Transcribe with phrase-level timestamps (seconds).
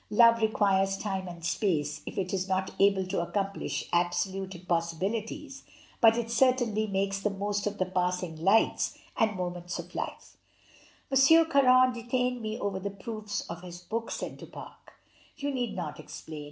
[0.09, 5.61] Love requires time and space, if it is not able to accomplish absolute impossibilities,
[6.01, 10.37] but it certainly makes the most of the passing lights and moments of life.
[11.11, 11.45] "M.
[11.45, 14.73] Caron detained me over the proofs of his book," said Du Pare
[15.37, 16.39] "You need not explain.